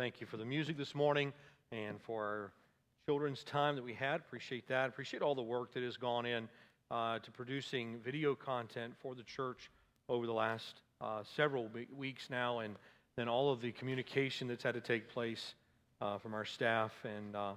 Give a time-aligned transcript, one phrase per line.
[0.00, 1.30] thank you for the music this morning
[1.72, 2.52] and for our
[3.06, 4.18] children's time that we had.
[4.18, 4.88] Appreciate that.
[4.88, 6.48] Appreciate all the work that has gone in
[6.90, 9.70] uh, to producing video content for the church
[10.08, 12.76] over the last uh, several weeks now, and
[13.16, 15.52] then all of the communication that's had to take place
[16.00, 16.92] uh, from our staff.
[17.04, 17.52] And uh,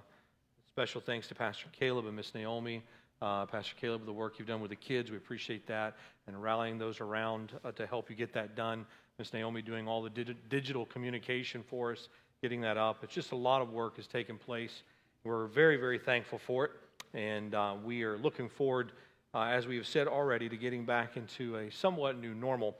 [0.68, 2.82] special thanks to Pastor Caleb and Miss Naomi.
[3.22, 6.76] Uh, Pastor Caleb, the work you've done with the kids, we appreciate that, and rallying
[6.76, 8.84] those around uh, to help you get that done.
[9.18, 12.08] Miss Naomi doing all the di- digital communication for us,
[12.44, 13.02] getting that up.
[13.02, 14.82] It's just a lot of work has taken place.
[15.24, 16.72] We're very, very thankful for it,
[17.14, 18.92] and uh, we are looking forward,
[19.32, 22.76] uh, as we have said already, to getting back into a somewhat new normal.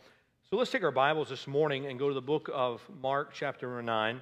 [0.51, 3.67] So let's take our Bibles this morning and go to the book of Mark, chapter
[3.67, 4.21] number 9.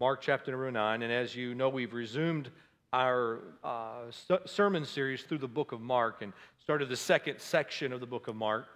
[0.00, 1.02] Mark, chapter number 9.
[1.02, 2.50] And as you know, we've resumed
[2.92, 4.10] our uh,
[4.44, 8.26] sermon series through the book of Mark and started the second section of the book
[8.26, 8.66] of Mark.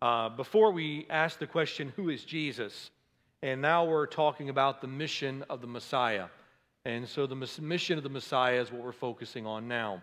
[0.00, 2.92] Uh, before we ask the question, who is Jesus?
[3.46, 6.26] And now we're talking about the mission of the Messiah.
[6.84, 10.02] And so the mission of the Messiah is what we're focusing on now.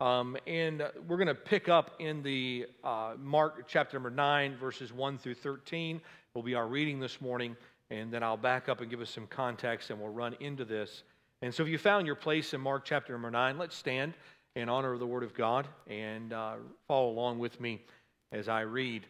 [0.00, 4.92] Um, and we're going to pick up in the uh, Mark chapter number 9, verses
[4.92, 6.00] 1 through 13.
[6.34, 7.56] Will be our reading this morning.
[7.90, 11.02] And then I'll back up and give us some context and we'll run into this.
[11.42, 14.14] And so if you found your place in Mark chapter number 9, let's stand
[14.54, 16.54] in honor of the Word of God and uh,
[16.86, 17.82] follow along with me
[18.30, 19.06] as I read.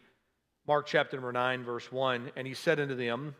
[0.67, 3.35] Mark chapter number 9, verse 1 And he said unto them,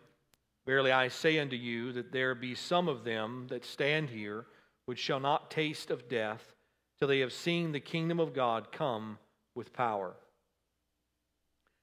[0.66, 4.46] Verily I say unto you, that there be some of them that stand here
[4.86, 6.54] which shall not taste of death
[7.00, 9.18] till they have seen the kingdom of God come
[9.56, 10.14] with power.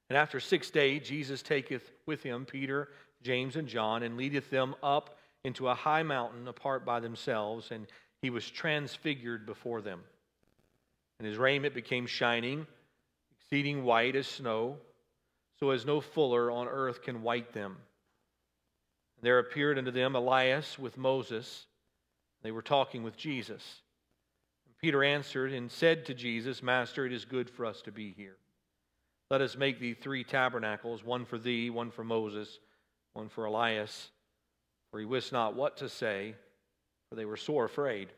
[0.09, 2.89] And after six days, Jesus taketh with him Peter,
[3.23, 7.87] James, and John, and leadeth them up into a high mountain apart by themselves, and
[8.23, 10.01] he was transfigured before them.
[11.19, 12.67] And his raiment became shining,
[13.41, 14.77] exceeding white as snow,
[15.59, 17.77] so as no fuller on earth can white them.
[19.19, 21.67] And there appeared unto them Elias with Moses.
[22.43, 23.83] They were talking with Jesus.
[24.65, 28.15] And Peter answered and said to Jesus, Master, it is good for us to be
[28.17, 28.37] here.
[29.29, 32.61] Let us make thee three tabernacles, one for thee, one for Moses,
[33.13, 34.11] one for Elias.
[34.91, 36.35] For he wist not what to say,
[37.09, 38.09] for they were sore afraid.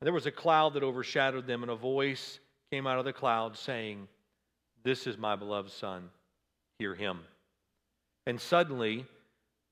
[0.00, 2.38] And there was a cloud that overshadowed them, and a voice
[2.70, 4.06] came out of the cloud saying,
[4.82, 6.10] This is my beloved Son,
[6.78, 7.20] hear him.
[8.26, 9.06] And suddenly,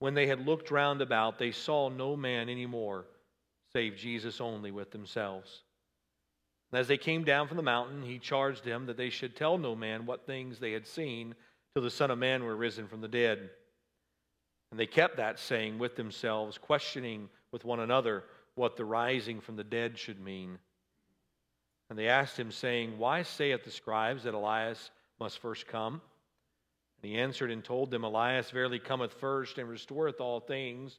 [0.03, 3.05] when they had looked round about, they saw no man any more,
[3.73, 5.63] save Jesus only with themselves.
[6.73, 9.59] And as they came down from the mountain, he charged them that they should tell
[9.59, 11.37] no man what things they had seen
[11.73, 13.49] till the Son of Man were risen from the dead.
[14.73, 18.25] And they kept that saying with themselves, questioning with one another
[18.57, 20.59] what the rising from the dead should mean.
[21.91, 24.91] And they asked him, saying, Why saith the scribes that Elias
[25.21, 26.01] must first come?
[27.03, 30.99] And he answered and told them, Elias verily cometh first and restoreth all things,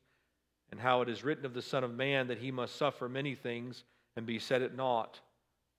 [0.72, 3.36] and how it is written of the Son of Man that he must suffer many
[3.36, 3.84] things
[4.16, 5.20] and be set at naught.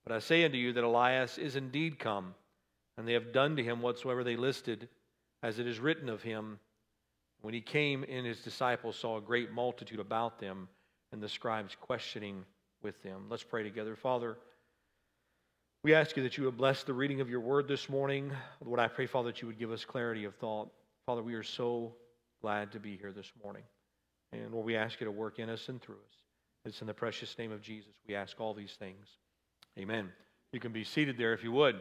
[0.05, 2.33] But I say unto you that Elias is indeed come,
[2.97, 4.87] and they have done to him whatsoever they listed,
[5.43, 6.59] as it is written of him.
[7.41, 10.69] When he came in, his disciples saw a great multitude about them,
[11.11, 12.45] and the scribes questioning
[12.81, 13.25] with them.
[13.29, 13.95] Let's pray together.
[13.95, 14.37] Father,
[15.85, 18.31] we ask you that you would bless the reading of your word this morning.
[18.65, 20.71] Lord, I pray, Father, that you would give us clarity of thought.
[21.05, 21.93] Father, we are so
[22.41, 23.61] glad to be here this morning.
[24.31, 26.15] And Lord, we ask you to work in us and through us.
[26.65, 29.05] It's in the precious name of Jesus we ask all these things.
[29.77, 30.09] Amen.
[30.53, 31.75] You can be seated there if you would.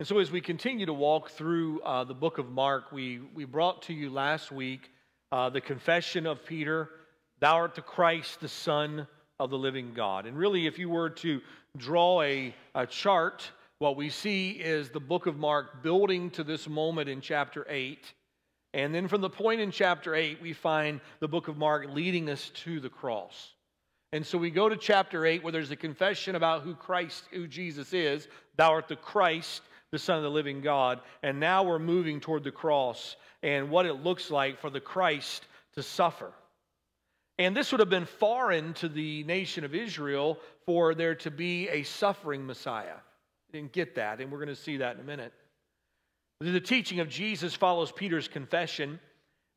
[0.00, 3.44] And so, as we continue to walk through uh, the book of Mark, we, we
[3.44, 4.90] brought to you last week
[5.30, 6.90] uh, the confession of Peter
[7.38, 9.06] Thou art the Christ, the Son
[9.38, 10.26] of the living God.
[10.26, 11.40] And really, if you were to
[11.76, 16.68] draw a, a chart, what we see is the book of Mark building to this
[16.68, 18.12] moment in chapter 8.
[18.74, 22.30] And then from the point in chapter 8, we find the book of Mark leading
[22.30, 23.54] us to the cross.
[24.12, 27.46] And so we go to chapter 8 where there's a confession about who Christ, who
[27.46, 28.28] Jesus is.
[28.56, 31.00] Thou art the Christ, the Son of the living God.
[31.22, 35.46] And now we're moving toward the cross and what it looks like for the Christ
[35.74, 36.32] to suffer.
[37.38, 41.68] And this would have been foreign to the nation of Israel for there to be
[41.68, 42.96] a suffering Messiah.
[43.52, 45.32] didn't get that, and we're going to see that in a minute.
[46.40, 48.98] The teaching of Jesus follows Peter's confession.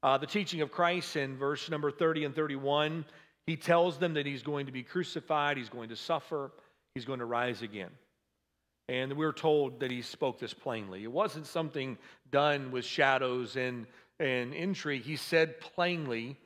[0.04, 3.06] Uh, the teaching of Christ in verse number 30 and 31,
[3.48, 6.52] he tells them that he's going to be crucified, he's going to suffer,
[6.94, 7.90] he's going to rise again.
[8.88, 11.04] And we're told that he spoke this plainly.
[11.04, 11.98] It wasn't something
[12.30, 13.88] done with shadows and,
[14.20, 15.04] and intrigue.
[15.04, 16.38] He said plainly,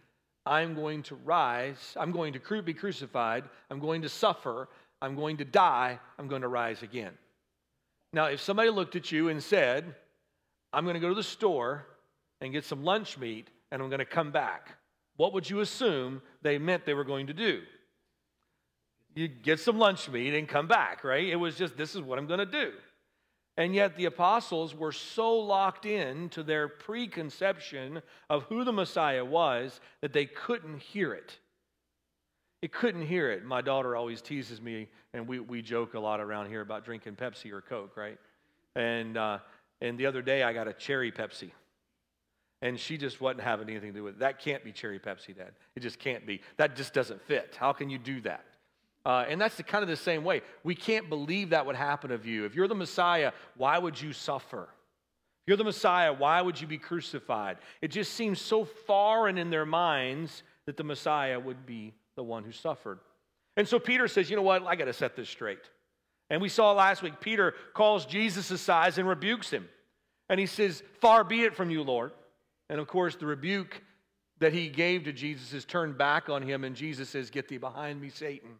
[0.49, 4.67] I'm going to rise, I'm going to be crucified, I'm going to suffer,
[4.99, 7.11] I'm going to die, I'm going to rise again.
[8.13, 9.93] Now, if somebody looked at you and said,
[10.73, 11.85] I'm going to go to the store
[12.41, 14.71] and get some lunch meat and I'm going to come back,
[15.17, 17.61] what would you assume they meant they were going to do?
[19.13, 21.27] You get some lunch meat and come back, right?
[21.27, 22.71] It was just, this is what I'm going to do.
[23.59, 29.25] And yet the apostles were so locked in to their preconception of who the Messiah
[29.25, 31.37] was that they couldn't hear it.
[32.61, 33.43] It couldn't hear it.
[33.43, 37.17] My daughter always teases me, and we, we joke a lot around here about drinking
[37.17, 38.17] Pepsi or Coke, right?
[38.77, 39.39] And, uh,
[39.81, 41.51] and the other day I got a cherry Pepsi.
[42.61, 44.19] And she just wasn't having anything to do with it.
[44.19, 45.51] That can't be cherry Pepsi, Dad.
[45.75, 46.39] It just can't be.
[46.55, 47.57] That just doesn't fit.
[47.59, 48.45] How can you do that?
[49.05, 50.41] Uh, and that's the, kind of the same way.
[50.63, 52.45] We can't believe that would happen of you.
[52.45, 54.63] If you're the Messiah, why would you suffer?
[54.63, 57.57] If you're the Messiah, why would you be crucified?
[57.81, 62.43] It just seems so foreign in their minds that the Messiah would be the one
[62.43, 62.99] who suffered.
[63.57, 64.63] And so Peter says, you know what?
[64.65, 65.59] I got to set this straight.
[66.29, 69.67] And we saw last week, Peter calls Jesus aside and rebukes him.
[70.29, 72.11] And he says, Far be it from you, Lord.
[72.69, 73.81] And of course, the rebuke
[74.39, 77.57] that he gave to Jesus is turned back on him, and Jesus says, Get thee
[77.57, 78.51] behind me, Satan.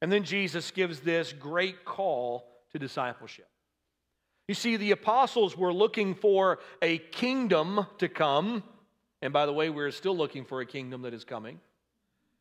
[0.00, 3.48] And then Jesus gives this great call to discipleship.
[4.46, 8.62] You see, the apostles were looking for a kingdom to come.
[9.20, 11.60] And by the way, we're still looking for a kingdom that is coming.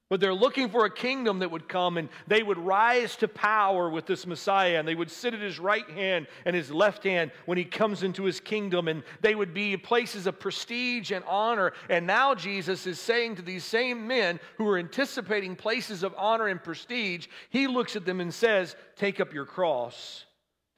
[0.10, 3.90] But they're looking for a kingdom that would come and they would rise to power
[3.90, 7.32] with this Messiah and they would sit at his right hand and his left hand
[7.46, 11.74] when he comes into his kingdom and they would be places of prestige and honor.
[11.90, 16.48] And now Jesus is saying to these same men who are anticipating places of honor
[16.48, 20.24] and prestige, he looks at them and says, Take up your cross,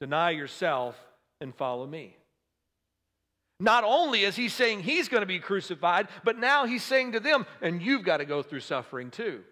[0.00, 0.96] deny yourself,
[1.40, 2.16] and follow me.
[3.60, 7.20] Not only is he saying he's going to be crucified, but now he's saying to
[7.20, 9.42] them, and you've got to go through suffering too.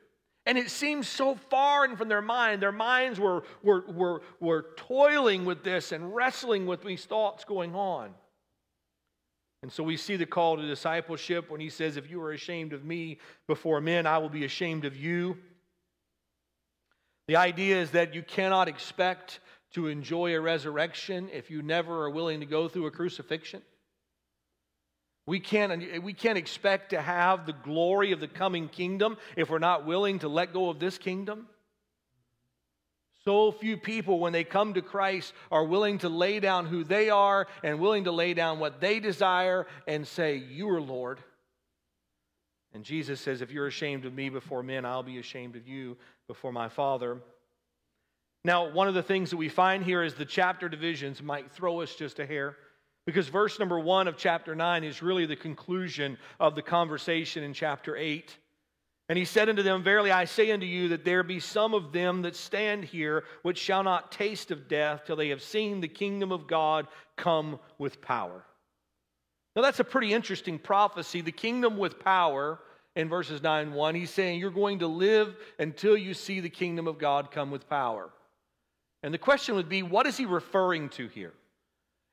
[0.47, 2.61] And it seems so far foreign from their mind.
[2.63, 7.75] Their minds were, were, were, were toiling with this and wrestling with these thoughts going
[7.75, 8.11] on.
[9.63, 12.73] And so we see the call to discipleship when he says, If you are ashamed
[12.73, 15.37] of me before men, I will be ashamed of you.
[17.27, 19.41] The idea is that you cannot expect
[19.73, 23.63] to enjoy a resurrection if you never are willing to go through a crucifixion.
[25.29, 29.59] We can't, we can't expect to have the glory of the coming kingdom if we're
[29.59, 31.49] not willing to let go of this kingdom.
[33.27, 37.11] So few people, when they come to Christ, are willing to lay down who they
[37.11, 41.19] are and willing to lay down what they desire and say, You are Lord.
[42.73, 45.99] And Jesus says, If you're ashamed of me before men, I'll be ashamed of you
[46.27, 47.19] before my Father.
[48.47, 51.83] Now, one of the things that we find here is the chapter divisions might throw
[51.83, 52.57] us just a hair.
[53.09, 57.55] Because verse number one of chapter 9 is really the conclusion of the conversation in
[57.55, 58.37] chapter 8.
[59.09, 61.91] And he said unto them, Verily I say unto you that there be some of
[61.91, 65.89] them that stand here which shall not taste of death till they have seen the
[65.89, 68.45] kingdom of God come with power.
[69.57, 71.23] Now that's a pretty interesting prophecy.
[71.23, 72.61] The kingdom with power
[72.95, 73.95] in verses 9 1.
[73.95, 77.71] He's saying you're going to live until you see the kingdom of God come with
[77.71, 78.11] power.
[79.03, 81.33] And the question would be, what is he referring to here?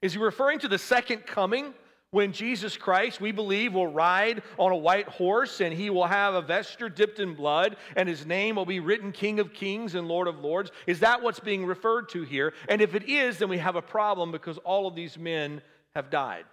[0.05, 1.73] Is he referring to the second coming
[2.11, 6.35] when Jesus Christ, we believe, will ride on a white horse and he will have
[6.35, 10.07] a vesture dipped in blood and his name will be written King of Kings and
[10.07, 10.69] Lord of Lords?
[10.85, 12.53] Is that what's being referred to here?
[12.69, 15.63] And if it is, then we have a problem because all of these men
[15.95, 16.45] have died.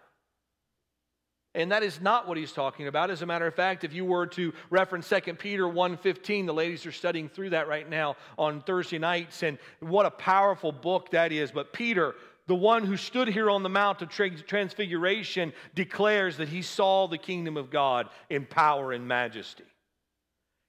[1.54, 3.10] And that is not what he's talking about.
[3.10, 6.86] As a matter of fact, if you were to reference 2 Peter 1:15, the ladies
[6.86, 11.30] are studying through that right now on Thursday nights and what a powerful book that
[11.30, 11.52] is.
[11.52, 12.14] But Peter
[12.46, 17.18] the one who stood here on the Mount of Transfiguration declares that he saw the
[17.18, 19.64] kingdom of God in power and majesty.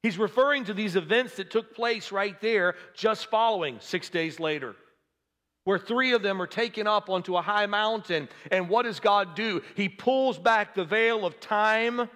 [0.04, 4.76] He's referring to these events that took place right there, just following six days later,
[5.64, 8.28] where three of them are taken up onto a high mountain.
[8.52, 9.62] And what does God do?
[9.76, 12.10] He pulls back the veil of time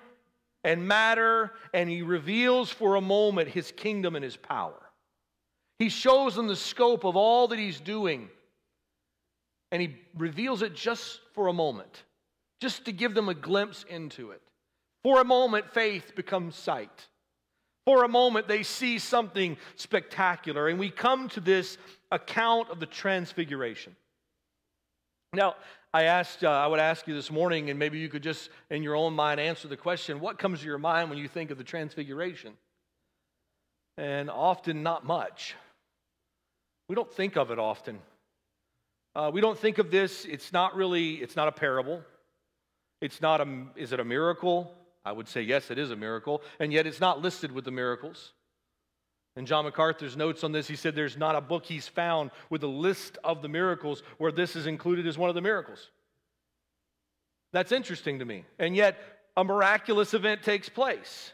[0.63, 4.81] and matter, and he reveals for a moment his kingdom and his power.
[5.79, 8.29] He shows them the scope of all that he's doing
[9.71, 12.03] and he reveals it just for a moment,
[12.61, 14.41] just to give them a glimpse into it.
[15.03, 17.07] For a moment, faith becomes sight.
[17.85, 21.77] For a moment, they see something spectacular, and we come to this
[22.11, 23.95] account of the transfiguration.
[25.33, 25.55] Now,
[25.93, 28.83] I asked, uh, I would ask you this morning, and maybe you could just in
[28.83, 31.57] your own mind answer the question what comes to your mind when you think of
[31.57, 32.53] the transfiguration?
[33.97, 35.55] And often, not much.
[36.89, 37.99] We don't think of it often.
[39.17, 42.03] Uh, we don't think of this, it's not really, it's not a parable.
[43.01, 44.71] It's not a, is it a miracle?
[45.03, 47.71] I would say yes, it is a miracle, and yet it's not listed with the
[47.71, 48.33] miracles.
[49.35, 52.61] And John MacArthur's notes on this, he said there's not a book he's found with
[52.61, 55.89] a list of the miracles where this is included as one of the miracles.
[57.53, 58.45] That's interesting to me.
[58.59, 58.99] And yet,
[59.35, 61.33] a miraculous event takes place.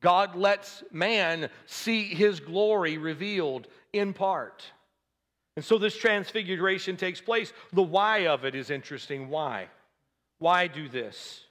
[0.00, 4.64] God lets man see his glory revealed in part.
[5.56, 7.52] And so this transfiguration takes place.
[7.72, 9.28] The why of it is interesting.
[9.28, 9.68] Why?
[10.38, 11.44] Why do this?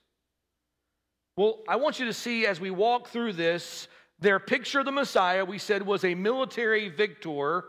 [1.38, 3.88] Well, I want you to see as we walk through this,
[4.20, 7.64] their picture of the Messiah, we said, was a military victor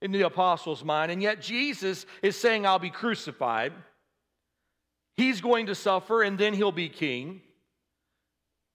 [0.00, 3.72] in the apostles' mind, and yet Jesus is saying, I'll be crucified.
[5.16, 7.40] He's going to suffer, and then he'll be king.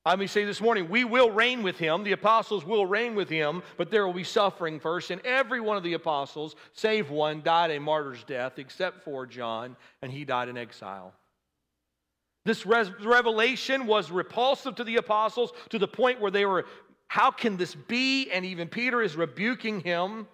[0.08, 2.06] Let me say this morning, we will reign with him.
[2.06, 5.12] The apostles will reign with him, but there will be suffering first.
[5.12, 9.76] And every one of the apostles, save one, died a martyr's death, except for John,
[10.02, 11.14] and he died in exile.
[12.46, 16.66] This res- revelation was repulsive to the apostles to the point where they were,
[17.10, 18.32] How can this be?
[18.32, 20.26] And even Peter is rebuking him.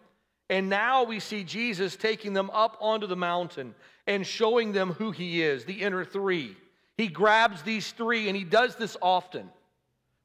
[0.52, 3.74] And now we see Jesus taking them up onto the mountain
[4.06, 6.56] and showing them who he is, the inner three.
[6.96, 9.50] He grabs these three, and he does this often.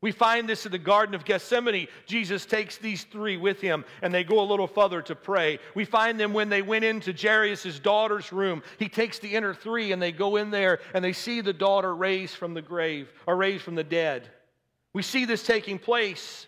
[0.00, 1.88] We find this in the Garden of Gethsemane.
[2.06, 5.58] Jesus takes these three with him and they go a little further to pray.
[5.74, 8.62] We find them when they went into Jairus' daughter's room.
[8.78, 11.94] He takes the inner three and they go in there and they see the daughter
[11.96, 14.30] raised from the grave or raised from the dead.
[14.94, 16.46] We see this taking place.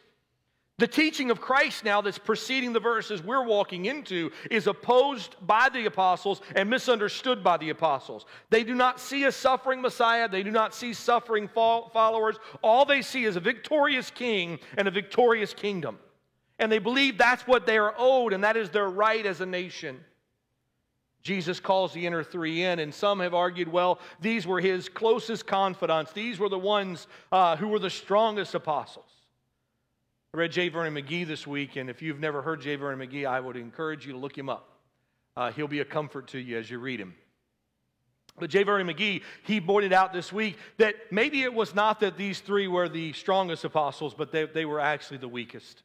[0.80, 5.68] The teaching of Christ now that's preceding the verses we're walking into is opposed by
[5.68, 8.24] the apostles and misunderstood by the apostles.
[8.48, 12.36] They do not see a suffering Messiah, they do not see suffering followers.
[12.62, 15.98] All they see is a victorious king and a victorious kingdom.
[16.58, 19.46] And they believe that's what they are owed and that is their right as a
[19.46, 20.00] nation.
[21.22, 25.46] Jesus calls the inner three in, and some have argued, well, these were his closest
[25.46, 26.14] confidants.
[26.14, 29.09] These were the ones uh, who were the strongest apostles.
[30.32, 30.68] I read J.
[30.68, 32.76] Vernon McGee this week, and if you've never heard J.
[32.76, 34.78] Vernon McGee, I would encourage you to look him up.
[35.36, 37.14] Uh, he'll be a comfort to you as you read him.
[38.38, 38.62] But J.
[38.62, 42.68] Vernon McGee, he pointed out this week that maybe it was not that these three
[42.68, 45.82] were the strongest apostles, but they, they were actually the weakest.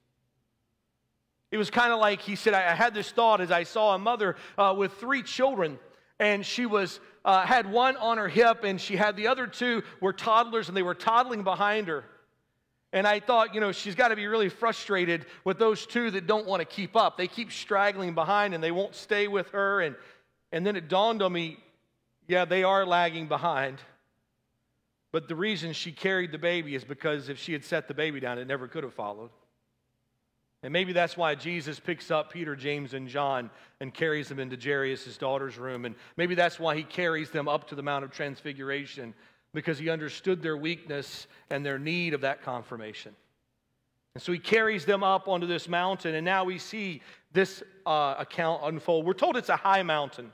[1.49, 3.97] It was kind of like he said, I, had this thought as I saw a
[3.97, 5.79] mother uh, with three children,
[6.19, 9.81] and she was uh, had one on her hip, and she had the other two
[10.01, 12.03] were toddlers, and they were toddling behind her.
[12.95, 16.27] And I thought, you know, she's got to be really frustrated with those two that
[16.27, 17.17] don't want to keep up.
[17.17, 19.81] They keep straggling behind and they won't stay with her.
[19.81, 19.97] And,
[20.53, 21.57] and then it dawned on me,
[22.25, 23.79] yeah, they are lagging behind.
[25.11, 28.21] But the reason she carried the baby is because if she had set the baby
[28.21, 29.29] down, it never could have followed.
[30.63, 34.55] And maybe that's why Jesus picks up Peter, James, and John and carries them into
[34.55, 35.83] Jairus' daughter's room.
[35.83, 39.13] And maybe that's why he carries them up to the Mount of Transfiguration
[39.55, 43.15] because he understood their weakness and their need of that confirmation.
[44.13, 47.01] And so he carries them up onto this mountain, and now we see
[47.33, 49.05] this uh, account unfold.
[49.05, 50.31] We're told it's a high mountain.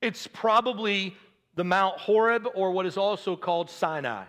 [0.00, 1.16] It's probably
[1.56, 4.24] the Mount Horeb, or what is also called Sinai.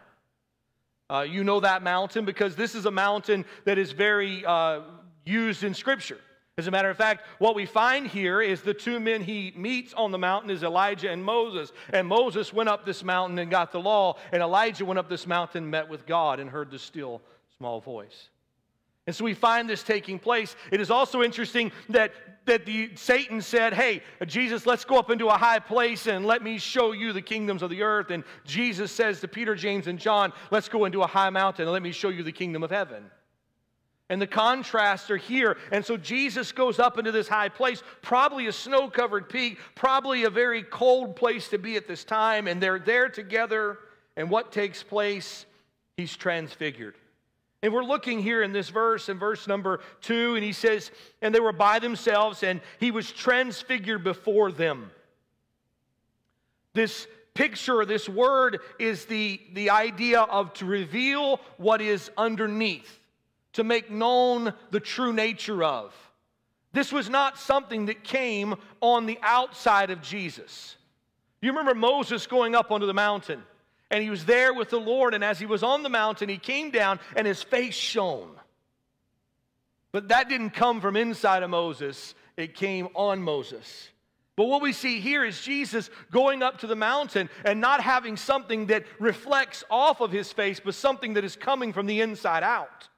[1.10, 4.82] Uh, you know that mountain because this is a mountain that is very uh,
[5.26, 6.20] used in Scripture.
[6.58, 9.94] As a matter of fact, what we find here is the two men he meets
[9.94, 11.72] on the mountain is Elijah and Moses.
[11.94, 15.28] And Moses went up this mountain and got the law, and Elijah went up this
[15.28, 17.22] mountain, and met with God, and heard the still
[17.58, 18.30] small voice.
[19.06, 20.56] And so we find this taking place.
[20.72, 22.12] It is also interesting that,
[22.46, 26.42] that the, Satan said, Hey, Jesus, let's go up into a high place and let
[26.42, 28.10] me show you the kingdoms of the earth.
[28.10, 31.72] And Jesus says to Peter, James, and John, Let's go into a high mountain and
[31.72, 33.06] let me show you the kingdom of heaven.
[34.10, 35.58] And the contrasts are here.
[35.72, 40.24] And so Jesus goes up into this high place, probably a snow covered peak, probably
[40.24, 42.48] a very cold place to be at this time.
[42.48, 43.80] And they're there together.
[44.16, 45.46] And what takes place?
[45.98, 46.96] He's transfigured.
[47.64, 51.34] And we're looking here in this verse, in verse number two, and he says, And
[51.34, 54.92] they were by themselves, and he was transfigured before them.
[56.74, 63.00] This picture, this word is the, the idea of to reveal what is underneath
[63.58, 65.92] to make known the true nature of.
[66.74, 70.78] This was not something that came on the outside of Jesus.
[71.42, 73.42] You remember Moses going up onto the mountain,
[73.90, 76.38] and he was there with the Lord, and as he was on the mountain, he
[76.38, 78.30] came down and his face shone.
[79.92, 83.90] But that didn't come from inside of Moses, it came on Moses.
[84.36, 88.18] But what we see here is Jesus going up to the mountain and not having
[88.18, 92.44] something that reflects off of his face, but something that is coming from the inside
[92.44, 92.90] out.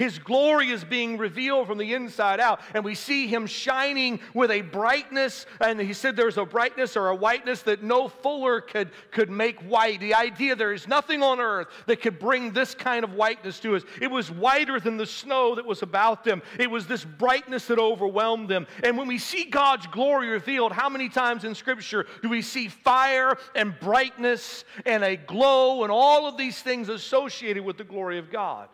[0.00, 4.50] His glory is being revealed from the inside out, and we see him shining with
[4.50, 5.44] a brightness.
[5.60, 9.60] And he said there's a brightness or a whiteness that no fuller could, could make
[9.60, 10.00] white.
[10.00, 13.76] The idea there is nothing on earth that could bring this kind of whiteness to
[13.76, 13.82] us.
[14.00, 17.78] It was whiter than the snow that was about them, it was this brightness that
[17.78, 18.66] overwhelmed them.
[18.82, 22.68] And when we see God's glory revealed, how many times in Scripture do we see
[22.68, 28.16] fire and brightness and a glow and all of these things associated with the glory
[28.16, 28.70] of God?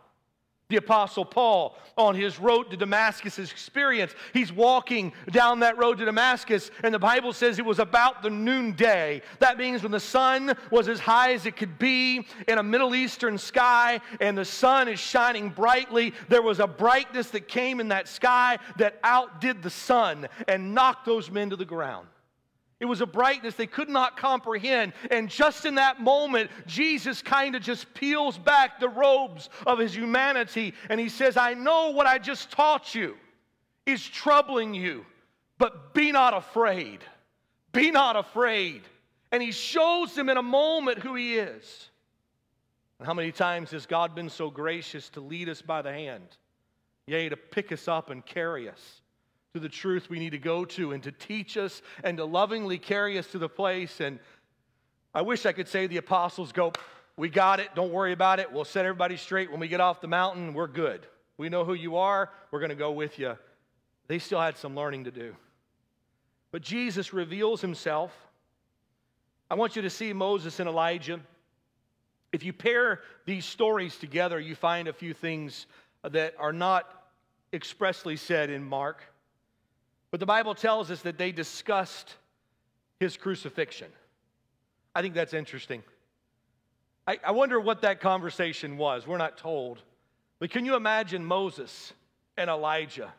[0.69, 6.05] The Apostle Paul, on his road to Damascus' experience, he's walking down that road to
[6.05, 9.23] Damascus, and the Bible says it was about the noonday.
[9.39, 12.97] That means when the sun was as high as it could be in a Middle
[12.97, 17.87] Eastern sky, and the sun is shining brightly, there was a brightness that came in
[17.89, 22.09] that sky that outdid the sun and knocked those men to the ground.
[22.79, 24.93] It was a brightness they could not comprehend.
[25.11, 29.95] And just in that moment, Jesus kind of just peels back the robes of his
[29.95, 33.17] humanity and he says, I know what I just taught you
[33.87, 35.07] is troubling you,
[35.59, 36.99] but be not afraid.
[37.73, 38.83] Be not afraid.
[39.33, 41.89] And he shows them in a moment who he is.
[42.99, 46.29] And how many times has God been so gracious to lead us by the hand?
[47.07, 49.01] Yea, to pick us up and carry us
[49.57, 52.77] to the truth we need to go to and to teach us and to lovingly
[52.77, 54.01] carry us to the place.
[54.01, 54.19] And
[55.15, 56.75] I wish I could say the apostles go,
[57.17, 58.53] We got it, don't worry about it.
[58.53, 59.51] We'll set everybody straight.
[59.51, 61.07] When we get off the mountain, we're good.
[61.39, 63.37] We know who you are, we're going to go with you.
[64.09, 65.35] They still had some learning to do.
[66.53, 68.13] But Jesus reveals himself.
[69.51, 71.19] I want you to see Moses and Elijah.
[72.31, 75.67] If you pair these stories together, you find a few things
[76.03, 77.05] that are not
[77.55, 79.03] expressly said in Mark.
[80.11, 82.15] But the Bible tells us that they discussed
[83.01, 83.89] his crucifixion.
[84.95, 85.83] I think that's interesting.
[87.07, 89.07] I, I, wonder what that conversation was.
[89.07, 89.83] We're not told.
[90.39, 91.93] But can you imagine Moses
[92.37, 93.13] and Elijah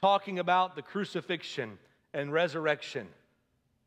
[0.00, 1.78] talking about the crucifixion
[2.14, 3.06] and resurrection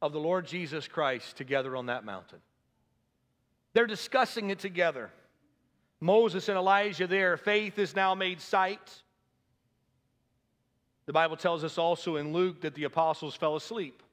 [0.01, 2.39] of the Lord Jesus Christ together on that mountain?
[3.73, 5.11] They're discussing it together.
[5.99, 9.01] Moses and Elijah there, faith is now made sight.
[11.09, 14.03] The Bible tells us also in Luke that the apostles fell asleep.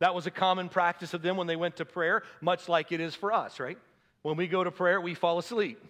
[0.00, 2.98] That was a common practice of them when they went to prayer, much like it
[2.98, 3.78] is for us, right?
[4.22, 5.80] When we go to prayer, we fall asleep.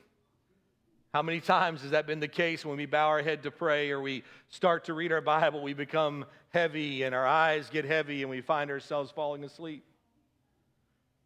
[1.15, 3.91] How many times has that been the case when we bow our head to pray
[3.91, 8.21] or we start to read our Bible, we become heavy and our eyes get heavy
[8.21, 9.83] and we find ourselves falling asleep?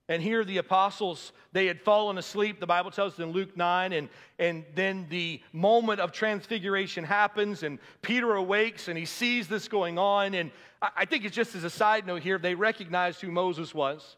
[0.09, 3.92] And here the apostles, they had fallen asleep, the Bible tells us in Luke 9,
[3.92, 9.66] and, and then the moment of transfiguration happens, and Peter awakes and he sees this
[9.66, 10.35] going on.
[10.35, 14.16] And I think it's just as a side note here, they recognized who Moses was,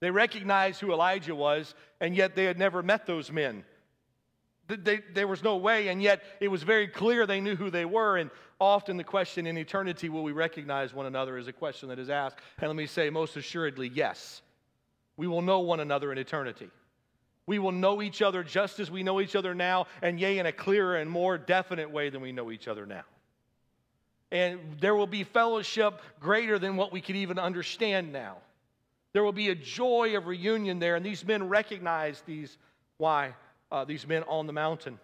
[0.00, 3.64] they recognized who Elijah was, and yet they had never met those men.
[4.68, 7.84] They, there was no way, and yet it was very clear they knew who they
[7.84, 8.16] were.
[8.16, 11.98] And often the question in eternity, will we recognize one another, is a question that
[11.98, 12.38] is asked.
[12.58, 14.42] And let me say, most assuredly, yes.
[15.16, 16.70] We will know one another in eternity.
[17.46, 20.46] We will know each other just as we know each other now, and yea, in
[20.46, 23.04] a clearer and more definite way than we know each other now.
[24.30, 28.38] And there will be fellowship greater than what we could even understand now.
[29.12, 32.56] There will be a joy of reunion there, and these men recognize these
[32.96, 33.34] why
[33.70, 34.98] uh, these men on the mountain.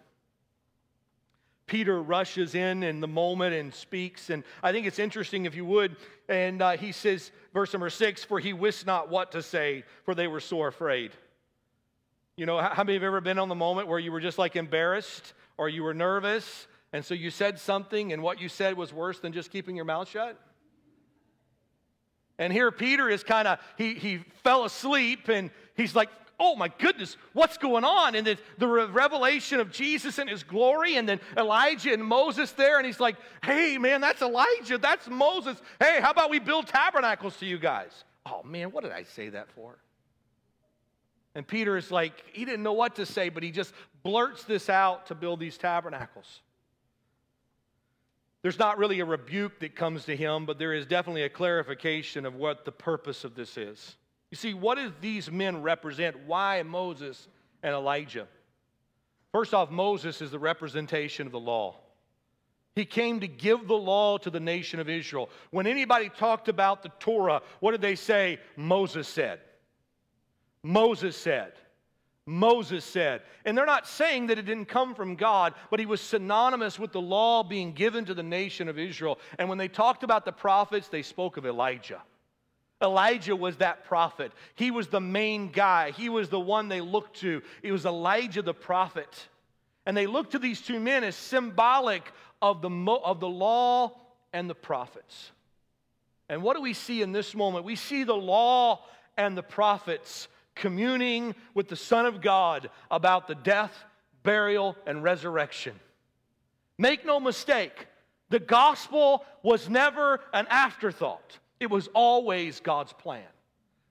[1.69, 4.31] Peter rushes in in the moment and speaks.
[4.31, 5.97] And I think it's interesting, if you would.
[6.29, 10.15] And uh, he says, verse number six, for he wist not what to say, for
[10.15, 11.13] they were sore afraid.
[12.37, 14.57] You know, how many have ever been on the moment where you were just like
[14.57, 16.67] embarrassed or you were nervous?
[16.93, 19.85] And so you said something, and what you said was worse than just keeping your
[19.85, 20.41] mouth shut?
[22.39, 26.09] And here Peter is kind of, he, he fell asleep and he's like,
[26.41, 28.15] oh my goodness, what's going on?
[28.15, 32.79] And the, the revelation of Jesus and his glory, and then Elijah and Moses there,
[32.79, 35.61] and he's like, hey man, that's Elijah, that's Moses.
[35.81, 38.05] Hey, how about we build tabernacles to you guys?
[38.25, 39.79] Oh man, what did I say that for?
[41.35, 43.73] And Peter is like, he didn't know what to say, but he just
[44.03, 46.41] blurts this out to build these tabernacles.
[48.43, 52.25] There's not really a rebuke that comes to him, but there is definitely a clarification
[52.25, 53.97] of what the purpose of this is.
[54.31, 56.27] You see, what do these men represent?
[56.27, 57.29] Why Moses
[57.63, 58.27] and Elijah?
[59.33, 61.77] First off, Moses is the representation of the law.
[62.75, 65.31] He came to give the law to the nation of Israel.
[65.51, 68.39] When anybody talked about the Torah, what did they say?
[68.57, 69.41] Moses said.
[70.63, 71.55] Moses said.
[72.25, 73.23] Moses said.
[73.45, 76.93] And they're not saying that it didn't come from God, but he was synonymous with
[76.93, 79.19] the law being given to the nation of Israel.
[79.39, 82.03] And when they talked about the prophets, they spoke of Elijah.
[82.81, 84.33] Elijah was that prophet.
[84.55, 85.91] He was the main guy.
[85.91, 87.43] He was the one they looked to.
[87.63, 89.29] It was Elijah the prophet.
[89.85, 92.05] And they looked to these two men as symbolic
[92.41, 93.97] of the, of the law
[94.33, 95.33] and the prophets.
[96.29, 97.65] And what do we see in this moment?
[97.65, 98.85] We see the law
[99.17, 103.73] and the prophets communing with the Son of God about the death,
[104.23, 105.75] burial, and resurrection.
[106.77, 107.87] Make no mistake,
[108.29, 113.25] the gospel was never an afterthought, it was always God's plan.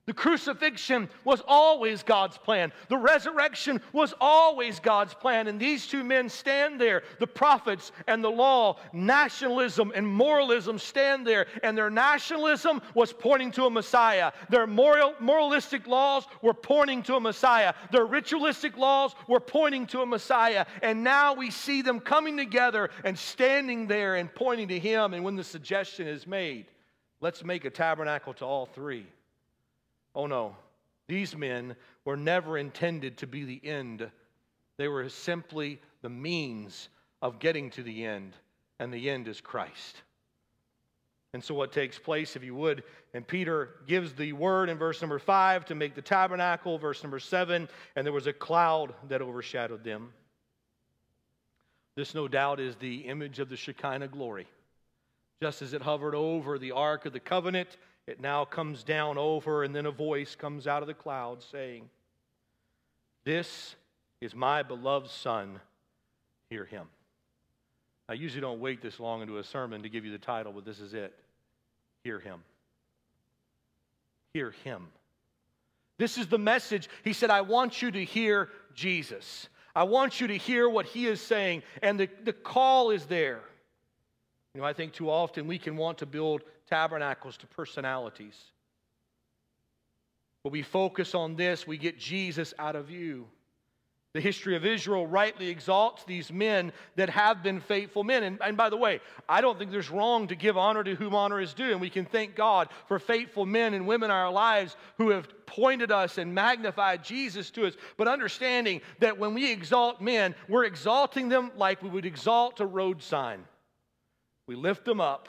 [0.08, 2.72] The crucifixion was always God's plan.
[2.88, 5.48] The resurrection was always God's plan.
[5.48, 11.26] And these two men stand there, the prophets and the law, nationalism and moralism stand
[11.26, 11.46] there.
[11.62, 14.32] And their nationalism was pointing to a Messiah.
[14.48, 17.74] Their moral, moralistic laws were pointing to a Messiah.
[17.92, 20.64] Their ritualistic laws were pointing to a Messiah.
[20.80, 25.12] And now we see them coming together and standing there and pointing to Him.
[25.12, 26.64] And when the suggestion is made,
[27.20, 29.06] let's make a tabernacle to all three
[30.18, 30.56] Oh no,
[31.06, 34.10] these men were never intended to be the end.
[34.76, 36.88] They were simply the means
[37.22, 38.34] of getting to the end,
[38.80, 40.02] and the end is Christ.
[41.34, 42.82] And so, what takes place, if you would,
[43.14, 47.20] and Peter gives the word in verse number five to make the tabernacle, verse number
[47.20, 50.12] seven, and there was a cloud that overshadowed them.
[51.96, 54.48] This, no doubt, is the image of the Shekinah glory.
[55.40, 57.76] Just as it hovered over the Ark of the Covenant
[58.08, 61.90] it now comes down over, and then a voice comes out of the cloud saying,
[63.24, 63.76] This
[64.22, 65.60] is my beloved Son,
[66.48, 66.86] hear him.
[68.08, 70.64] I usually don't wait this long into a sermon to give you the title, but
[70.64, 71.14] this is it.
[72.02, 72.40] Hear him.
[74.32, 74.88] Hear him.
[75.98, 76.88] This is the message.
[77.04, 79.50] He said, I want you to hear Jesus.
[79.76, 81.62] I want you to hear what he is saying.
[81.82, 83.42] And the, the call is there.
[84.54, 88.36] You know, I think too often we can want to build tabernacles to personalities.
[90.42, 93.26] But we focus on this, we get Jesus out of view.
[94.14, 98.22] The history of Israel rightly exalts these men that have been faithful men.
[98.22, 101.14] And, and, by the way, I don't think there's wrong to give honor to whom
[101.14, 101.72] honor is due.
[101.72, 105.28] And we can thank God for faithful men and women in our lives who have
[105.44, 107.74] pointed us and magnified Jesus to us.
[107.98, 112.66] But understanding that when we exalt men, we're exalting them like we would exalt a
[112.66, 113.44] road sign.
[114.48, 115.28] We lift them up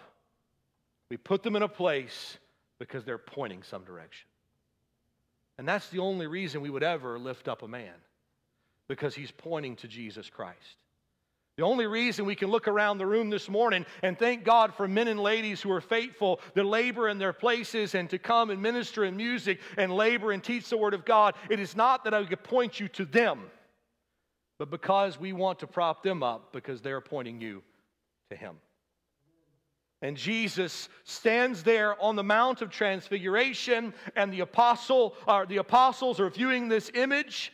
[1.10, 2.38] we put them in a place
[2.78, 4.28] because they're pointing some direction.
[5.58, 7.96] And that's the only reason we would ever lift up a man,
[8.88, 10.78] because he's pointing to Jesus Christ.
[11.58, 14.88] The only reason we can look around the room this morning and thank God for
[14.88, 18.62] men and ladies who are faithful to labor in their places and to come and
[18.62, 22.14] minister in music and labor and teach the Word of God, it is not that
[22.14, 23.42] I could point you to them,
[24.58, 27.62] but because we want to prop them up because they're pointing you
[28.30, 28.56] to Him.
[30.02, 36.20] And Jesus stands there on the Mount of Transfiguration, and the apostle, or the apostles
[36.20, 37.52] are viewing this image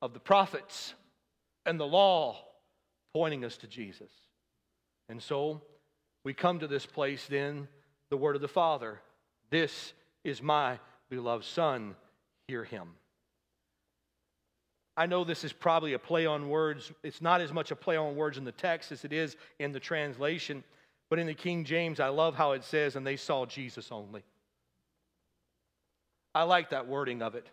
[0.00, 0.94] of the prophets
[1.66, 2.36] and the law
[3.12, 4.10] pointing us to Jesus.
[5.08, 5.60] And so
[6.24, 7.68] we come to this place then,
[8.10, 9.00] the word of the Father.
[9.50, 9.92] This
[10.24, 10.78] is my
[11.10, 11.94] beloved Son,
[12.46, 12.88] hear him.
[14.96, 16.90] I know this is probably a play on words.
[17.02, 19.72] It's not as much a play on words in the text as it is in
[19.72, 20.64] the translation.
[21.10, 24.22] But in the King James, I love how it says, and they saw Jesus only.
[26.34, 27.46] I like that wording of it.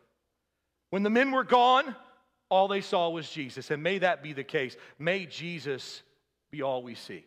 [0.89, 1.95] When the men were gone,
[2.49, 3.71] all they saw was Jesus.
[3.71, 4.75] And may that be the case.
[4.99, 6.03] May Jesus
[6.51, 7.25] be all we see.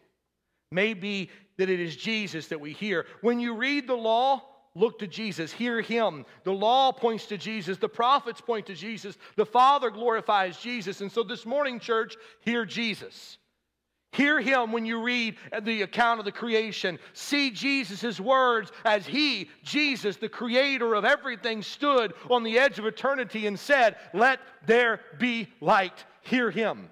[0.70, 3.06] May be that it is Jesus that we hear.
[3.22, 4.42] When you read the law,
[4.74, 6.24] look to Jesus, hear him.
[6.44, 11.00] The law points to Jesus, the prophets point to Jesus, the Father glorifies Jesus.
[11.00, 13.38] And so this morning, church, hear Jesus.
[14.12, 16.98] Hear him when you read the account of the creation.
[17.12, 22.86] See Jesus' words as he, Jesus, the creator of everything, stood on the edge of
[22.86, 26.04] eternity and said, Let there be light.
[26.22, 26.90] Hear him.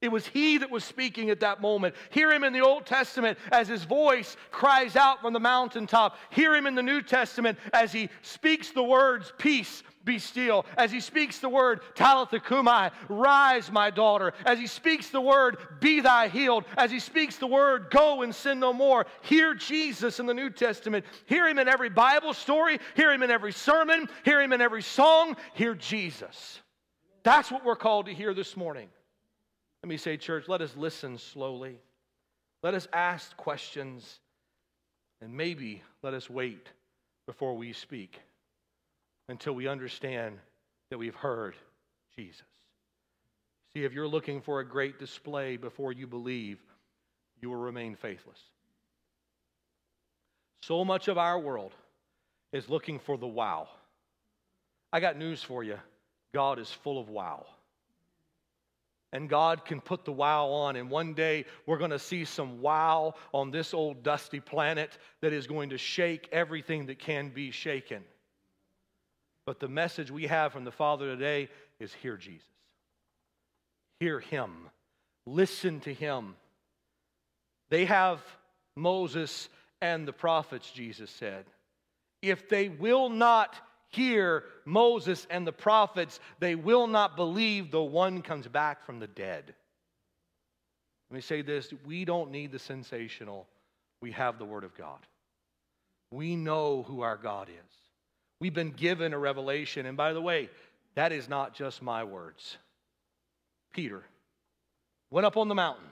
[0.00, 1.94] It was he that was speaking at that moment.
[2.10, 6.18] Hear him in the Old Testament as his voice cries out from the mountaintop.
[6.28, 10.66] Hear him in the New Testament as he speaks the words, Peace, be still.
[10.76, 14.32] As he speaks the word, Talitha Cumi, rise, my daughter.
[14.44, 16.64] As he speaks the word, be thy healed.
[16.76, 19.06] As he speaks the word, go and sin no more.
[19.22, 21.04] Hear Jesus in the New Testament.
[21.26, 22.78] Hear him in every Bible story.
[22.94, 24.08] Hear him in every sermon.
[24.24, 25.36] Hear him in every song.
[25.54, 26.60] Hear Jesus.
[27.22, 28.88] That's what we're called to hear this morning.
[29.82, 31.78] Let me say, church, let us listen slowly.
[32.62, 34.20] Let us ask questions.
[35.20, 36.68] And maybe let us wait
[37.26, 38.20] before we speak
[39.28, 40.38] until we understand
[40.90, 41.54] that we've heard
[42.16, 42.42] Jesus.
[43.72, 46.58] See, if you're looking for a great display before you believe,
[47.40, 48.38] you will remain faithless.
[50.62, 51.72] So much of our world
[52.52, 53.68] is looking for the wow.
[54.92, 55.78] I got news for you
[56.32, 57.46] God is full of wow.
[59.12, 60.76] and God can put the wow on.
[60.76, 65.32] And one day we're going to see some wow on this old dusty planet that
[65.32, 68.02] is going to shake everything that can be shaken.
[69.46, 72.46] But the message we have from the Father today is hear Jesus.
[74.00, 74.68] Hear him.
[75.26, 76.34] Listen to him.
[77.70, 78.20] They have
[78.76, 79.48] Moses
[79.80, 81.44] and the prophets, Jesus said.
[82.22, 83.54] If they will not
[83.90, 89.06] hear Moses and the prophets, they will not believe the one comes back from the
[89.06, 89.54] dead.
[91.10, 93.46] Let me say this we don't need the sensational,
[94.00, 95.00] we have the Word of God.
[96.10, 97.83] We know who our God is.
[98.44, 99.86] We've been given a revelation.
[99.86, 100.50] And by the way,
[100.96, 102.58] that is not just my words.
[103.72, 104.04] Peter
[105.10, 105.86] went up on the mountain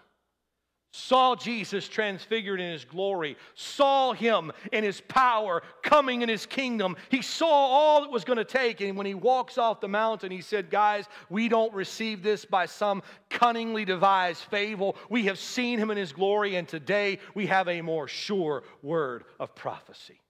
[0.95, 6.97] saw Jesus transfigured in his glory, saw him in his power coming in his kingdom.
[7.09, 8.83] He saw all it was going to take.
[8.83, 12.67] And when he walks off the mountain, he said, Guys, we don't receive this by
[12.67, 14.97] some cunningly devised fable.
[15.09, 19.25] We have seen him in his glory, and today we have a more sure word
[19.41, 20.22] of prophecy.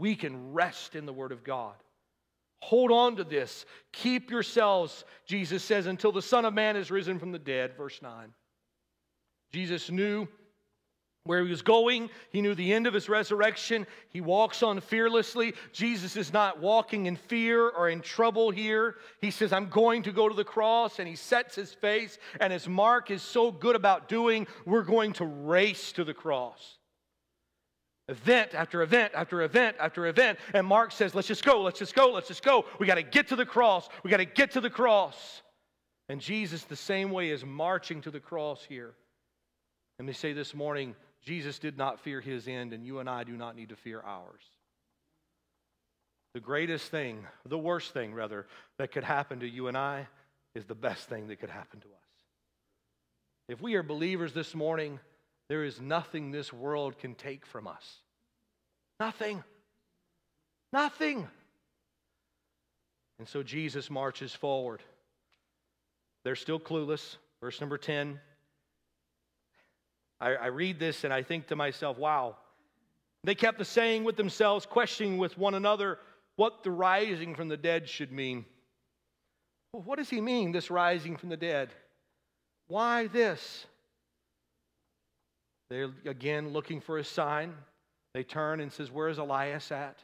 [0.00, 1.74] We can rest in the word of God.
[2.62, 3.66] Hold on to this.
[3.92, 7.76] Keep yourselves, Jesus says, until the Son of Man is risen from the dead.
[7.76, 8.32] Verse 9.
[9.52, 10.26] Jesus knew
[11.24, 12.08] where he was going.
[12.30, 13.86] He knew the end of his resurrection.
[14.08, 15.52] He walks on fearlessly.
[15.70, 18.96] Jesus is not walking in fear or in trouble here.
[19.20, 22.16] He says, I'm going to go to the cross, and he sets his face.
[22.40, 26.78] And as Mark is so good about doing, we're going to race to the cross.
[28.10, 30.38] Event after event after event after event.
[30.52, 32.64] And Mark says, Let's just go, let's just go, let's just go.
[32.80, 33.88] We got to get to the cross.
[34.02, 35.42] We got to get to the cross.
[36.08, 38.94] And Jesus, the same way, is marching to the cross here.
[40.00, 43.22] Let me say this morning Jesus did not fear his end, and you and I
[43.22, 44.42] do not need to fear ours.
[46.34, 48.46] The greatest thing, the worst thing, rather,
[48.78, 50.08] that could happen to you and I
[50.56, 51.94] is the best thing that could happen to us.
[53.48, 54.98] If we are believers this morning,
[55.50, 57.96] there is nothing this world can take from us.
[59.00, 59.42] Nothing.
[60.72, 61.26] Nothing.
[63.18, 64.80] And so Jesus marches forward.
[66.22, 67.16] They're still clueless.
[67.40, 68.20] Verse number 10
[70.20, 72.36] I, I read this and I think to myself, wow.
[73.24, 75.98] They kept the saying with themselves, questioning with one another
[76.36, 78.44] what the rising from the dead should mean.
[79.72, 81.70] Well, what does he mean, this rising from the dead?
[82.68, 83.66] Why this?
[85.70, 87.54] They're again looking for a sign.
[88.12, 90.02] They turn and says, Where's Elias at?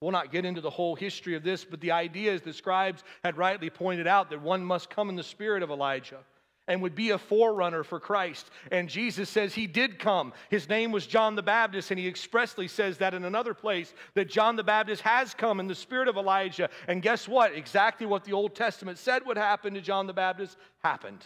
[0.00, 3.02] We'll not get into the whole history of this, but the idea is the scribes
[3.24, 6.20] had rightly pointed out that one must come in the spirit of Elijah
[6.68, 8.50] and would be a forerunner for Christ.
[8.70, 10.32] And Jesus says he did come.
[10.50, 14.28] His name was John the Baptist, and he expressly says that in another place that
[14.28, 16.68] John the Baptist has come in the spirit of Elijah.
[16.88, 17.54] And guess what?
[17.54, 21.24] Exactly what the Old Testament said would happen to John the Baptist happened.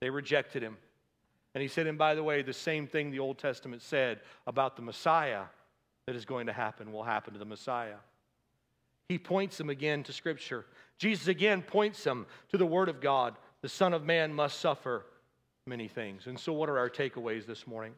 [0.00, 0.78] They rejected him.
[1.54, 4.76] And he said, and by the way, the same thing the Old Testament said about
[4.76, 5.44] the Messiah
[6.06, 7.96] that is going to happen will happen to the Messiah.
[9.08, 10.66] He points them again to Scripture.
[10.98, 15.04] Jesus again points them to the Word of God the Son of Man must suffer
[15.66, 16.26] many things.
[16.26, 17.92] And so, what are our takeaways this morning?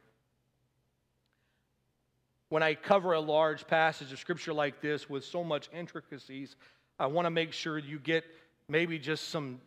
[2.49, 6.57] When I cover a large passage of scripture like this with so much intricacies,
[6.99, 8.25] I want to make sure you get
[8.69, 9.61] maybe just some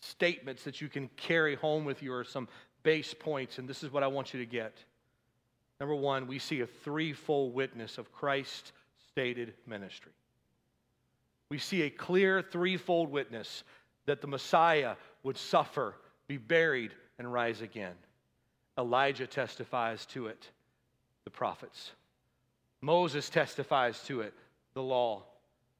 [0.00, 2.48] statements that you can carry home with you or some
[2.82, 3.58] base points.
[3.58, 4.76] And this is what I want you to get.
[5.78, 8.72] Number one, we see a threefold witness of Christ's
[9.10, 10.12] stated ministry.
[11.48, 13.64] We see a clear threefold witness
[14.06, 15.94] that the Messiah would suffer,
[16.28, 17.94] be buried, and rise again.
[18.78, 20.48] Elijah testifies to it,
[21.24, 21.92] the prophets.
[22.80, 24.32] Moses testifies to it,
[24.74, 25.24] the law.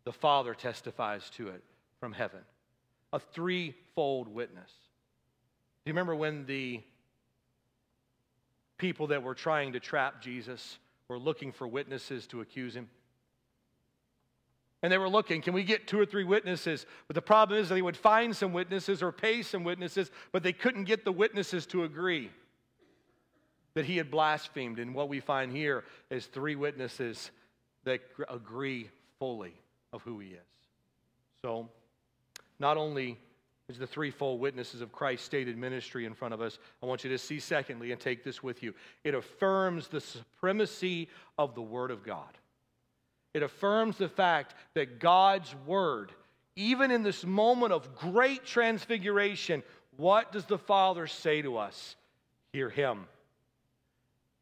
[0.05, 1.63] The Father testifies to it
[1.99, 2.41] from heaven.
[3.13, 4.71] A threefold witness.
[5.85, 6.81] Do you remember when the
[8.81, 12.88] people that were trying to trap Jesus were looking for witnesses to accuse him?
[14.83, 16.87] And they were looking, can we get two or three witnesses?
[17.07, 20.55] But the problem is they would find some witnesses or pay some witnesses, but they
[20.55, 22.31] couldn't get the witnesses to agree
[23.75, 24.79] that he had blasphemed.
[24.79, 27.31] And what we find here is three witnesses
[27.85, 28.88] that agree
[29.19, 29.53] fully
[29.93, 30.40] of who he is.
[31.43, 31.69] So,
[32.59, 33.19] not only
[33.71, 37.11] is the threefold witnesses of Christ's stated ministry in front of us, I want you
[37.11, 38.75] to see, secondly, and take this with you.
[39.05, 42.29] It affirms the supremacy of the Word of God.
[43.33, 46.13] It affirms the fact that God's word,
[46.57, 49.63] even in this moment of great transfiguration,
[49.97, 51.95] what does the Father say to us?
[52.53, 53.07] Hear him.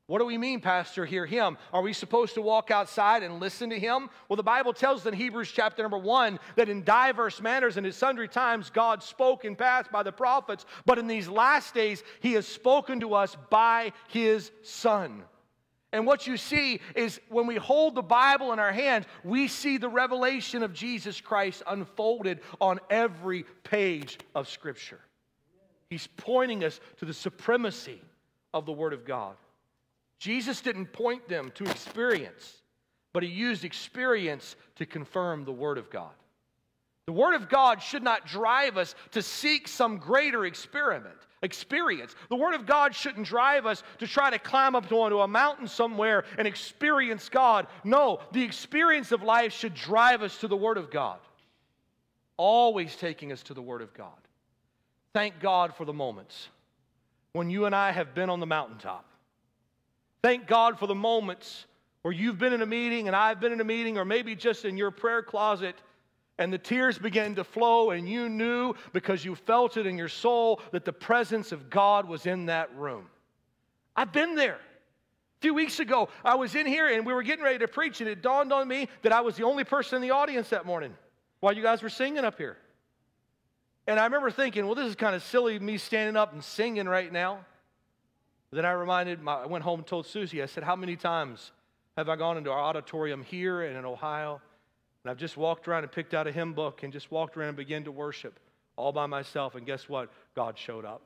[0.09, 1.59] What do we mean, Pastor, hear him?
[1.71, 4.09] Are we supposed to walk outside and listen to him?
[4.27, 7.87] Well, the Bible tells us in Hebrews chapter number one that in diverse manners and
[7.87, 12.03] at sundry times God spoke in past by the prophets, but in these last days
[12.21, 15.25] he has spoken to us by his Son.
[15.93, 19.77] And what you see is when we hold the Bible in our hands, we see
[19.77, 25.01] the revelation of Jesus Christ unfolded on every page of Scripture.
[25.91, 28.01] He's pointing us to the supremacy
[28.55, 29.37] of the Word of God.
[30.19, 32.63] Jesus didn't point them to experience,
[33.13, 36.13] but he used experience to confirm the Word of God.
[37.07, 42.15] The Word of God should not drive us to seek some greater experiment, experience.
[42.29, 45.69] The Word of God shouldn't drive us to try to climb up onto a mountain
[45.69, 47.67] somewhere and experience God.
[47.83, 51.19] No, the experience of life should drive us to the Word of God,
[52.37, 54.11] always taking us to the Word of God.
[55.15, 56.49] Thank God for the moments
[57.33, 59.08] when you and I have been on the mountaintop
[60.23, 61.67] Thank God for the moments
[62.03, 64.65] where you've been in a meeting and I've been in a meeting, or maybe just
[64.65, 65.77] in your prayer closet,
[66.39, 70.09] and the tears began to flow, and you knew because you felt it in your
[70.09, 73.07] soul that the presence of God was in that room.
[73.97, 74.55] I've been there.
[74.55, 78.01] A few weeks ago, I was in here and we were getting ready to preach,
[78.01, 80.67] and it dawned on me that I was the only person in the audience that
[80.67, 80.95] morning
[81.41, 82.57] while you guys were singing up here.
[83.87, 86.89] And I remember thinking, well, this is kind of silly me standing up and singing
[86.89, 87.45] right now.
[88.51, 91.53] Then I reminded, my, I went home and told Susie, I said, How many times
[91.97, 94.41] have I gone into our auditorium here and in Ohio?
[95.05, 97.49] And I've just walked around and picked out a hymn book and just walked around
[97.49, 98.39] and began to worship
[98.77, 99.55] all by myself.
[99.55, 100.11] And guess what?
[100.35, 101.03] God showed up.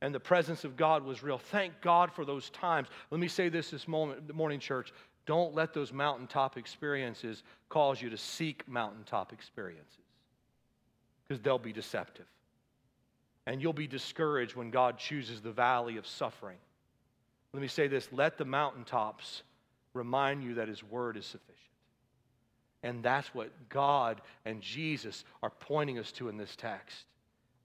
[0.00, 1.38] And the presence of God was real.
[1.38, 2.88] Thank God for those times.
[3.10, 4.92] Let me say this this moment, morning, church.
[5.26, 9.98] Don't let those mountaintop experiences cause you to seek mountaintop experiences
[11.26, 12.26] because they'll be deceptive.
[13.46, 16.58] And you'll be discouraged when God chooses the valley of suffering.
[17.52, 19.42] Let me say this let the mountaintops
[19.94, 21.58] remind you that His word is sufficient.
[22.82, 27.04] And that's what God and Jesus are pointing us to in this text.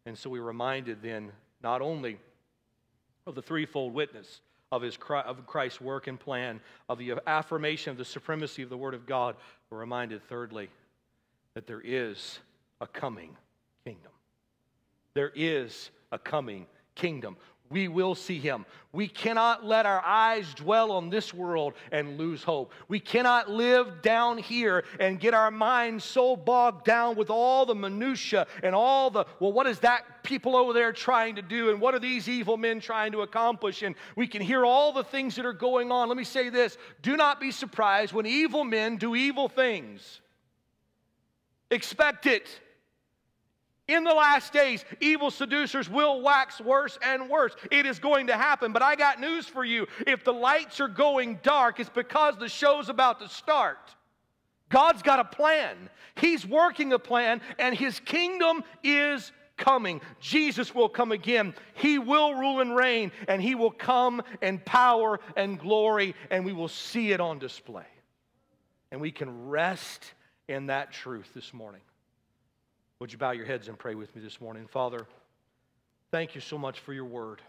[0.06, 1.32] And so we're reminded then
[1.64, 2.20] not only
[3.26, 7.98] of the threefold witness of, his, of Christ's work and plan, of the affirmation of
[7.98, 9.36] the supremacy of the Word of God,
[9.70, 10.70] we're reminded, thirdly,
[11.54, 12.40] that there is
[12.80, 13.36] a coming
[13.84, 14.12] kingdom.
[15.18, 17.38] There is a coming kingdom.
[17.72, 18.68] We will see him.
[18.94, 22.72] We cannot let our eyes dwell on this world and lose hope.
[22.88, 27.74] We cannot live down here and get our minds so bogged down with all the
[27.74, 31.72] minutia and all the, well, what is that people over there trying to do?
[31.72, 33.82] And what are these evil men trying to accomplish?
[33.82, 36.10] And we can hear all the things that are going on.
[36.10, 40.22] Let me say this do not be surprised when evil men do evil things.
[41.72, 42.62] Expect it.
[43.88, 47.56] In the last days, evil seducers will wax worse and worse.
[47.72, 48.74] It is going to happen.
[48.74, 49.88] But I got news for you.
[50.06, 53.96] If the lights are going dark, it's because the show's about to start.
[54.70, 55.90] God's got a plan.
[56.16, 60.02] He's working a plan, and His kingdom is coming.
[60.20, 61.54] Jesus will come again.
[61.76, 66.52] He will rule and reign, and He will come in power and glory, and we
[66.52, 67.88] will see it on display.
[68.92, 70.14] And we can rest
[70.50, 71.82] in that truth this morning.
[73.00, 74.68] Would you bow your heads and pray with me this morning?
[74.68, 75.06] Father,
[76.10, 77.42] thank you so much for your word.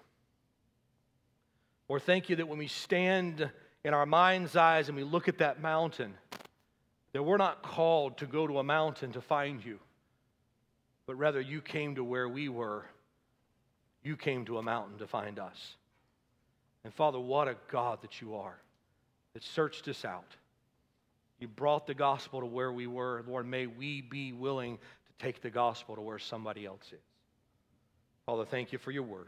[1.88, 3.50] Or thank you that when we stand
[3.82, 6.12] in our mind's eyes and we look at that mountain,
[7.12, 9.78] that we're not called to go to a mountain to find you,
[11.06, 12.84] but rather you came to where we were.
[14.02, 15.76] You came to a mountain to find us.
[16.84, 18.58] And Father, what a God that you are
[19.32, 20.36] that searched us out.
[21.40, 23.24] You brought the gospel to where we were.
[23.26, 24.78] Lord, may we be willing
[25.18, 27.00] take the gospel to where somebody else is.
[28.26, 29.26] Father, thank you for your word.